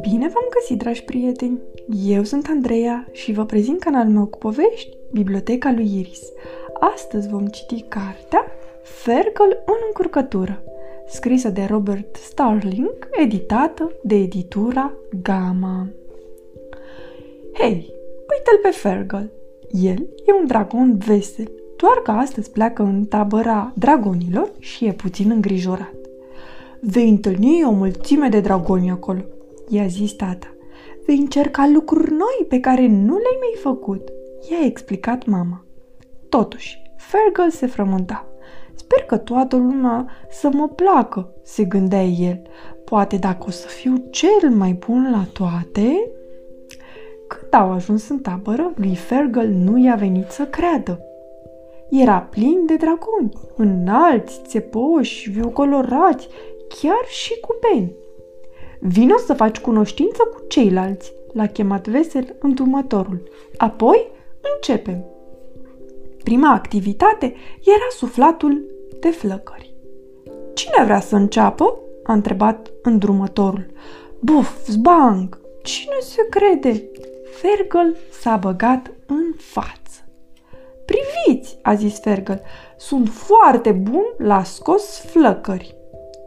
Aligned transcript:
Bine 0.00 0.28
v-am 0.28 0.48
găsit, 0.50 0.78
dragi 0.78 1.04
prieteni! 1.04 1.60
Eu 2.06 2.22
sunt 2.22 2.46
Andreea 2.48 3.08
și 3.12 3.32
vă 3.32 3.44
prezint 3.44 3.80
canalul 3.80 4.12
meu 4.12 4.26
cu 4.26 4.38
povești, 4.38 4.96
Biblioteca 5.12 5.72
lui 5.72 5.98
Iris. 5.98 6.32
Astăzi 6.94 7.28
vom 7.28 7.46
citi 7.46 7.84
cartea 7.88 8.46
Fergal 8.82 9.62
în 9.66 9.74
încurcătură, 9.86 10.62
scrisă 11.06 11.48
de 11.48 11.64
Robert 11.64 12.16
Starling, 12.16 13.08
editată 13.10 13.92
de 14.02 14.14
editura 14.14 14.92
Gama. 15.22 15.88
Hei, 17.52 17.94
uite-l 18.32 18.58
pe 18.62 18.70
Fergal! 18.70 19.30
El 19.70 20.08
e 20.26 20.32
un 20.40 20.46
dragon 20.46 20.98
vesel, 21.06 21.50
doar 21.84 21.96
că 22.02 22.10
astăzi 22.10 22.50
pleacă 22.50 22.82
în 22.82 23.04
tabăra 23.04 23.72
dragonilor 23.74 24.50
și 24.58 24.84
e 24.84 24.92
puțin 24.92 25.30
îngrijorat. 25.30 25.94
Vei 26.80 27.08
întâlni 27.08 27.64
o 27.64 27.70
mulțime 27.70 28.28
de 28.28 28.40
dragoni 28.40 28.90
acolo, 28.90 29.20
i-a 29.68 29.86
zis 29.86 30.12
tata. 30.12 30.54
Vei 31.06 31.16
încerca 31.16 31.70
lucruri 31.72 32.10
noi 32.10 32.46
pe 32.48 32.60
care 32.60 32.86
nu 32.86 33.14
le-ai 33.16 33.38
mai 33.38 33.54
făcut, 33.62 34.08
i-a 34.50 34.64
explicat 34.64 35.26
mama. 35.26 35.64
Totuși, 36.28 36.82
Fergal 36.96 37.50
se 37.50 37.66
frământa. 37.66 38.26
Sper 38.74 39.02
că 39.02 39.16
toată 39.16 39.56
lumea 39.56 40.06
să 40.30 40.48
mă 40.52 40.68
placă, 40.68 41.32
se 41.42 41.64
gândea 41.64 42.04
el. 42.04 42.42
Poate 42.84 43.16
dacă 43.16 43.44
o 43.46 43.50
să 43.50 43.66
fiu 43.66 44.04
cel 44.10 44.50
mai 44.50 44.72
bun 44.86 45.10
la 45.10 45.26
toate... 45.32 46.10
Când 47.28 47.62
au 47.62 47.70
ajuns 47.70 48.08
în 48.08 48.18
tabără, 48.18 48.72
lui 48.74 48.94
Fergal 48.94 49.48
nu 49.48 49.84
i-a 49.84 49.94
venit 49.94 50.30
să 50.30 50.44
creadă. 50.44 51.00
Era 52.00 52.20
plin 52.20 52.66
de 52.66 52.76
dragoni, 52.76 53.32
înalți, 53.56 54.40
țepoși, 54.46 55.30
viu 55.30 55.48
colorați, 55.48 56.28
chiar 56.68 57.04
și 57.06 57.40
cu 57.40 57.56
peni. 57.60 57.92
Vino 58.80 59.16
să 59.16 59.34
faci 59.34 59.58
cunoștință 59.58 60.22
cu 60.22 60.42
ceilalți, 60.48 61.12
l-a 61.32 61.46
chemat 61.46 61.88
vesel 61.88 62.36
îndrumătorul. 62.40 63.22
Apoi 63.56 64.10
începem. 64.54 65.04
Prima 66.22 66.52
activitate 66.52 67.26
era 67.64 67.88
suflatul 67.96 68.64
de 69.00 69.08
flăcări. 69.10 69.74
Cine 70.54 70.84
vrea 70.84 71.00
să 71.00 71.16
înceapă? 71.16 71.78
a 72.02 72.12
întrebat 72.12 72.70
îndrumătorul. 72.82 73.66
Buf, 74.20 74.66
zbang! 74.66 75.40
Cine 75.62 75.96
se 76.00 76.26
crede? 76.30 76.90
Fergal 77.40 77.96
s-a 78.10 78.36
băgat 78.36 78.90
în 79.06 79.32
față. 79.36 79.83
Priviți, 80.84 81.58
a 81.62 81.74
zis 81.74 82.00
Fergal, 82.00 82.42
sunt 82.76 83.08
foarte 83.08 83.72
bun 83.72 84.04
la 84.16 84.42
scos 84.42 84.98
flăcări. 84.98 85.76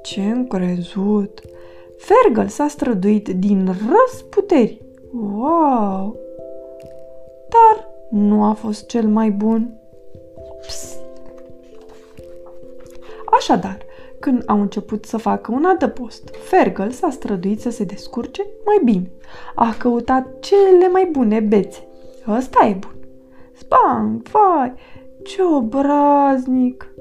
Ce 0.01 0.21
încrezut! 0.21 1.41
Fergal 1.97 2.47
s-a 2.47 2.67
străduit 2.67 3.29
din 3.29 3.75
răsputeri. 3.89 4.81
Wow! 5.13 6.15
Dar 7.49 7.89
nu 8.09 8.43
a 8.43 8.53
fost 8.53 8.85
cel 8.85 9.07
mai 9.07 9.29
bun. 9.29 9.79
Psst. 10.61 10.99
Așadar, 13.25 13.77
când 14.19 14.43
au 14.45 14.61
început 14.61 15.05
să 15.05 15.17
facă 15.17 15.51
un 15.51 15.65
adăpost, 15.65 16.29
Fergal 16.43 16.91
s-a 16.91 17.09
străduit 17.09 17.61
să 17.61 17.69
se 17.69 17.83
descurce 17.83 18.45
mai 18.65 18.81
bine. 18.83 19.11
A 19.55 19.75
căutat 19.77 20.39
cele 20.39 20.87
mai 20.91 21.09
bune 21.11 21.39
bețe. 21.39 21.87
Ăsta 22.27 22.65
e 22.65 22.73
bun. 22.73 22.96
Spang, 23.59 24.21
vai, 24.21 24.73
ce 25.23 25.43
obraznic! 25.43 26.91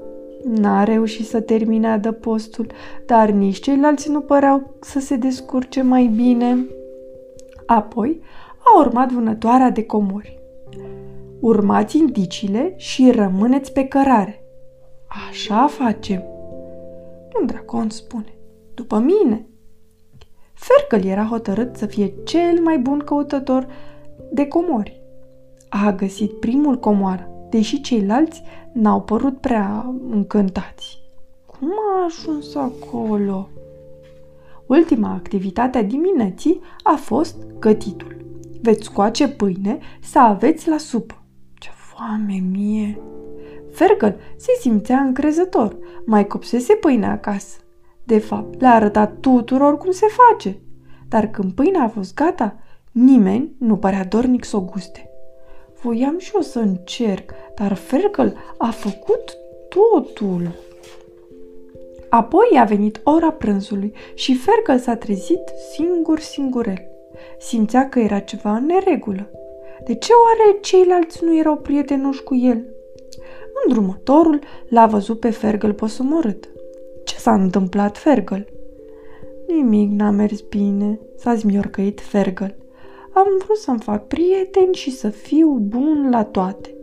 N-a 0.43 0.83
reușit 0.83 1.25
să 1.27 1.41
termine 1.41 1.87
adăpostul, 1.87 2.67
dar 3.05 3.29
nici 3.29 3.59
ceilalți 3.59 4.09
nu 4.09 4.21
păreau 4.21 4.75
să 4.79 4.99
se 4.99 5.15
descurce 5.15 5.81
mai 5.81 6.05
bine. 6.05 6.65
Apoi 7.65 8.21
a 8.57 8.79
urmat 8.79 9.11
vânătoarea 9.11 9.69
de 9.69 9.83
comori. 9.85 10.39
Urmați 11.39 11.97
indiciile 11.97 12.73
și 12.77 13.11
rămâneți 13.11 13.73
pe 13.73 13.83
cărare. 13.83 14.43
Așa 15.29 15.67
facem. 15.67 16.23
Un 17.39 17.45
dracon 17.45 17.89
spune. 17.89 18.37
După 18.73 18.97
mine. 18.97 19.47
Fercăl 20.53 21.09
era 21.09 21.23
hotărât 21.23 21.75
să 21.75 21.85
fie 21.85 22.13
cel 22.23 22.59
mai 22.63 22.77
bun 22.77 22.99
căutător 22.99 23.67
de 24.31 24.47
comori. 24.47 25.01
A 25.69 25.91
găsit 25.91 26.39
primul 26.39 26.79
comoară, 26.79 27.29
deși 27.49 27.81
ceilalți 27.81 28.43
n-au 28.73 29.01
părut 29.01 29.37
prea 29.37 29.93
încântați. 30.09 30.99
Cum 31.45 31.71
a 31.71 32.03
ajuns 32.05 32.55
acolo? 32.55 33.49
Ultima 34.67 35.13
activitate 35.13 35.77
a 35.77 35.83
dimineții 35.83 36.61
a 36.83 36.95
fost 36.95 37.35
gătitul. 37.59 38.25
Veți 38.61 38.83
scoace 38.83 39.27
pâine 39.27 39.79
să 40.01 40.19
aveți 40.19 40.69
la 40.69 40.77
supă. 40.77 41.23
Ce 41.53 41.69
foame 41.73 42.43
mie! 42.51 42.99
Fergal 43.71 44.15
se 44.35 44.51
simțea 44.59 44.99
încrezător, 44.99 45.77
mai 46.05 46.27
copsese 46.27 46.73
pâinea 46.73 47.11
acasă. 47.11 47.57
De 48.03 48.17
fapt, 48.17 48.59
le-a 48.59 48.73
arătat 48.73 49.19
tuturor 49.19 49.77
cum 49.77 49.91
se 49.91 50.05
face. 50.07 50.59
Dar 51.07 51.27
când 51.27 51.51
pâinea 51.51 51.83
a 51.83 51.87
fost 51.87 52.13
gata, 52.13 52.55
nimeni 52.91 53.55
nu 53.59 53.77
părea 53.77 54.05
dornic 54.05 54.43
să 54.43 54.57
o 54.57 54.61
guste. 54.61 55.06
Voiam 55.87 56.17
și 56.17 56.31
eu 56.35 56.41
să 56.41 56.59
încerc, 56.59 57.31
dar 57.55 57.73
Fergal 57.73 58.37
a 58.57 58.69
făcut 58.69 59.37
totul. 59.69 60.55
Apoi 62.09 62.57
a 62.57 62.63
venit 62.63 62.99
ora 63.03 63.31
prânzului 63.31 63.93
și 64.13 64.35
Fergal 64.35 64.79
s-a 64.79 64.95
trezit 64.95 65.41
singur 65.73 66.19
singurel. 66.19 66.87
Simțea 67.39 67.89
că 67.89 67.99
era 67.99 68.19
ceva 68.19 68.55
în 68.55 68.65
neregulă. 68.65 69.29
De 69.85 69.95
ce 69.95 70.11
oare 70.13 70.59
ceilalți 70.61 71.23
nu 71.23 71.37
erau 71.37 71.57
prietenoși 71.57 72.23
cu 72.23 72.35
el? 72.35 72.65
Îndrumătorul 73.65 74.39
l-a 74.69 74.85
văzut 74.85 75.19
pe 75.19 75.29
Fergal 75.29 75.73
posomorât. 75.73 76.49
Ce 77.03 77.15
s-a 77.15 77.33
întâmplat, 77.33 77.97
Fergal? 77.97 78.47
Nimic 79.47 79.91
n-a 79.91 80.09
mers 80.09 80.41
bine, 80.41 80.99
s-a 81.15 81.35
zmiorcăit 81.35 82.01
Fergal. 82.01 82.55
Am 83.17 83.41
vrut 83.43 83.57
să-mi 83.57 83.79
fac 83.79 84.07
prieteni 84.07 84.73
și 84.73 84.91
să 84.91 85.09
fiu 85.09 85.47
bun 85.47 86.07
la 86.11 86.23
toate. 86.23 86.75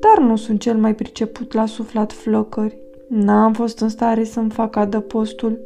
Dar 0.00 0.24
nu 0.24 0.36
sunt 0.36 0.60
cel 0.60 0.76
mai 0.76 0.94
priceput 0.94 1.52
la 1.52 1.66
suflat 1.66 2.12
flăcări. 2.12 2.78
N-am 3.08 3.52
fost 3.52 3.80
în 3.80 3.88
stare 3.88 4.24
să-mi 4.24 4.50
fac 4.50 4.76
adăpostul. 4.76 5.60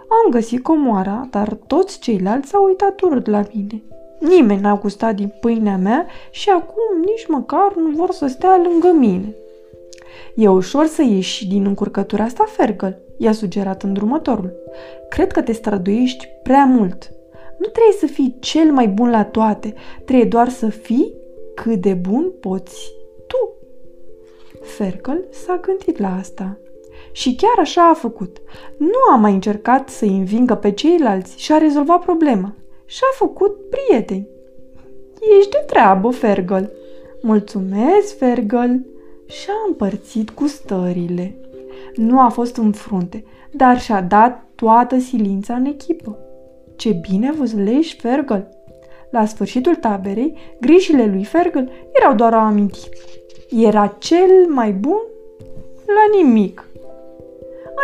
Am 0.00 0.30
găsit 0.30 0.62
comoara, 0.62 1.28
dar 1.30 1.58
toți 1.66 1.98
ceilalți 1.98 2.48
s-au 2.48 2.64
uitat 2.64 3.00
urât 3.00 3.26
la 3.26 3.42
mine. 3.54 3.82
Nimeni 4.20 4.60
n-a 4.60 4.76
gustat 4.76 5.14
din 5.14 5.32
pâinea 5.40 5.76
mea 5.76 6.06
și 6.30 6.50
acum 6.50 7.00
nici 7.04 7.26
măcar 7.28 7.74
nu 7.76 7.90
vor 7.90 8.10
să 8.10 8.26
stea 8.26 8.60
lângă 8.62 8.98
mine. 8.98 9.34
E 10.34 10.48
ușor 10.48 10.86
să 10.86 11.02
ieși 11.02 11.48
din 11.48 11.66
încurcătura 11.66 12.24
asta, 12.24 12.44
Fergal, 12.48 12.98
i-a 13.16 13.32
sugerat 13.32 13.82
îndrumătorul. 13.82 14.52
Cred 15.08 15.32
că 15.32 15.42
te 15.42 15.52
străduiești 15.52 16.28
prea 16.42 16.64
mult. 16.64 17.10
Nu 17.60 17.66
trebuie 17.66 17.94
să 17.98 18.06
fii 18.06 18.36
cel 18.40 18.72
mai 18.72 18.88
bun 18.88 19.10
la 19.10 19.24
toate, 19.24 19.74
trebuie 20.04 20.28
doar 20.28 20.48
să 20.48 20.68
fii 20.68 21.14
cât 21.54 21.80
de 21.80 21.94
bun 21.94 22.32
poți 22.40 22.92
tu. 23.26 23.54
Ferkel 24.62 25.24
s-a 25.30 25.60
gândit 25.62 25.98
la 25.98 26.16
asta. 26.16 26.58
Și 27.12 27.34
chiar 27.34 27.58
așa 27.58 27.88
a 27.88 27.94
făcut. 27.94 28.36
Nu 28.76 29.12
a 29.12 29.16
mai 29.16 29.32
încercat 29.32 29.88
să 29.88 30.04
învingă 30.04 30.54
pe 30.54 30.70
ceilalți 30.70 31.40
și 31.42 31.52
a 31.52 31.58
rezolvat 31.58 32.00
problema. 32.00 32.54
Și 32.84 33.00
a 33.12 33.16
făcut 33.16 33.56
prieteni. 33.70 34.28
Ești 35.38 35.50
de 35.50 35.64
treabă, 35.66 36.10
Fergal. 36.10 36.70
Mulțumesc, 37.22 38.16
Fergal. 38.16 38.80
Și-a 39.26 39.52
împărțit 39.68 40.30
cu 40.30 40.46
stările. 40.46 41.34
Nu 41.94 42.20
a 42.20 42.28
fost 42.28 42.56
în 42.56 42.72
frunte, 42.72 43.24
dar 43.50 43.80
și-a 43.80 44.00
dat 44.00 44.44
toată 44.54 44.98
silința 44.98 45.54
în 45.54 45.64
echipă. 45.64 46.18
Ce 46.80 46.92
bine 46.92 47.32
văzlești, 47.32 48.00
Fergal! 48.00 48.48
La 49.10 49.26
sfârșitul 49.26 49.74
taberei, 49.74 50.36
grijile 50.60 51.06
lui 51.06 51.24
Fergal 51.24 51.70
erau 51.92 52.14
doar 52.14 52.32
o 52.32 52.36
amintire. 52.36 52.96
Era 53.50 53.96
cel 53.98 54.46
mai 54.48 54.72
bun 54.72 55.00
la 55.86 56.18
nimic. 56.18 56.68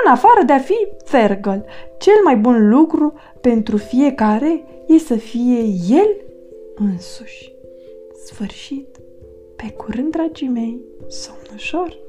În 0.04 0.10
afară 0.10 0.42
de 0.46 0.52
a 0.52 0.58
fi 0.58 0.86
Fergal, 1.04 1.64
cel 1.98 2.20
mai 2.24 2.36
bun 2.36 2.68
lucru 2.68 3.14
pentru 3.40 3.76
fiecare 3.76 4.64
e 4.86 4.98
să 4.98 5.14
fie 5.14 5.60
el 5.88 6.16
însuși. 6.74 7.52
Sfârșit. 8.24 8.96
Pe 9.56 9.72
curând, 9.76 10.10
dragii 10.10 10.48
mei, 10.48 10.80
somn 11.08 11.38
ușor! 11.54 12.05